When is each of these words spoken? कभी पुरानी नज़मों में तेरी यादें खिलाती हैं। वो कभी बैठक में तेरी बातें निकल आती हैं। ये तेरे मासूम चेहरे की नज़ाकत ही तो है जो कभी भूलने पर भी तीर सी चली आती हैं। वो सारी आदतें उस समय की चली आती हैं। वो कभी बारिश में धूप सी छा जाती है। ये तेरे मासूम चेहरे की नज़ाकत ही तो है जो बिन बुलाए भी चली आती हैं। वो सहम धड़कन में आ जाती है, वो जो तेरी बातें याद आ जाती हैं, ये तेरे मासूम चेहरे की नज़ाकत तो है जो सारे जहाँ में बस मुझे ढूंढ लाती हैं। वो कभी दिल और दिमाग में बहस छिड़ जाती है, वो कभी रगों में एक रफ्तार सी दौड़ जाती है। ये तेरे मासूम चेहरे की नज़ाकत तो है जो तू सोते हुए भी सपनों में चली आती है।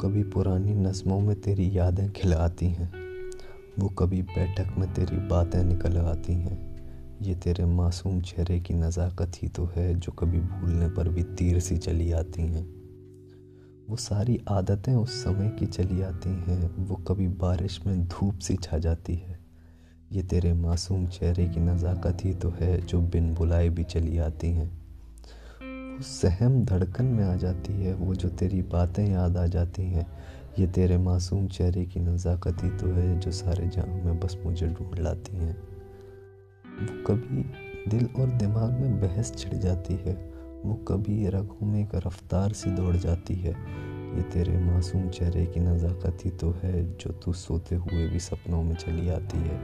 कभी 0.00 0.22
पुरानी 0.22 0.74
नज़मों 0.74 1.20
में 1.20 1.40
तेरी 1.40 1.78
यादें 1.78 2.10
खिलाती 2.12 2.66
हैं। 2.66 2.92
वो 3.78 3.88
कभी 3.88 4.22
बैठक 4.22 4.74
में 4.78 4.94
तेरी 4.94 5.16
बातें 5.16 5.64
निकल 5.64 5.96
आती 5.96 6.32
हैं। 6.32 6.58
ये 7.22 7.34
तेरे 7.34 7.64
मासूम 7.64 8.20
चेहरे 8.20 8.60
की 8.60 8.74
नज़ाकत 8.74 9.32
ही 9.42 9.48
तो 9.48 9.64
है 9.76 9.94
जो 9.94 10.12
कभी 10.12 10.40
भूलने 10.40 10.88
पर 10.88 11.08
भी 11.08 11.22
तीर 11.22 11.60
सी 11.60 11.76
चली 11.76 12.12
आती 12.12 12.42
हैं। 12.42 12.64
वो 13.88 13.96
सारी 13.96 14.40
आदतें 14.48 14.94
उस 14.94 15.22
समय 15.24 15.48
की 15.48 15.66
चली 15.66 16.02
आती 16.02 16.30
हैं। 16.30 16.86
वो 16.86 16.96
कभी 16.96 17.28
बारिश 17.28 17.80
में 17.86 18.04
धूप 18.04 18.38
सी 18.38 18.56
छा 18.56 18.78
जाती 18.78 19.14
है। 19.14 19.38
ये 20.12 20.22
तेरे 20.22 20.52
मासूम 20.52 21.06
चेहरे 21.06 21.48
की 21.48 21.60
नज़ाकत 21.60 22.24
ही 22.24 22.34
तो 22.34 22.50
है 22.50 22.80
जो 22.86 23.00
बिन 23.00 23.34
बुलाए 23.34 23.68
भी 23.68 23.84
चली 23.84 24.18
आती 24.18 24.50
हैं। 24.50 24.83
वो 25.94 26.02
सहम 26.02 26.64
धड़कन 26.64 27.04
में 27.04 27.24
आ 27.24 27.34
जाती 27.36 27.72
है, 27.72 27.94
वो 27.94 28.14
जो 28.14 28.28
तेरी 28.30 28.62
बातें 28.62 29.06
याद 29.06 29.36
आ 29.36 29.46
जाती 29.46 29.82
हैं, 29.82 30.06
ये 30.58 30.66
तेरे 30.66 30.96
मासूम 30.98 31.46
चेहरे 31.48 31.84
की 31.84 32.00
नज़ाकत 32.00 32.64
तो 32.80 32.92
है 32.94 33.18
जो 33.20 33.30
सारे 33.32 33.66
जहाँ 33.68 34.02
में 34.04 34.18
बस 34.20 34.36
मुझे 34.44 34.68
ढूंढ 34.68 34.98
लाती 34.98 35.36
हैं। 35.36 35.56
वो 36.80 37.02
कभी 37.06 37.44
दिल 37.88 38.08
और 38.18 38.26
दिमाग 38.38 38.72
में 38.72 39.00
बहस 39.00 39.32
छिड़ 39.36 39.54
जाती 39.54 39.94
है, 39.94 40.14
वो 40.64 40.74
कभी 40.88 41.26
रगों 41.28 41.66
में 41.66 41.80
एक 41.82 41.94
रफ्तार 42.06 42.52
सी 42.52 42.70
दौड़ 42.70 42.96
जाती 42.96 43.34
है। 43.34 43.52
ये 44.16 44.22
तेरे 44.32 44.58
मासूम 44.58 45.08
चेहरे 45.08 45.46
की 45.46 45.60
नज़ाकत 45.60 46.26
तो 46.40 46.50
है 46.62 46.84
जो 46.96 47.12
तू 47.14 47.32
सोते 47.32 47.76
हुए 47.76 48.06
भी 48.08 48.20
सपनों 48.20 48.62
में 48.62 48.74
चली 48.74 49.08
आती 49.08 49.38
है। 49.38 49.58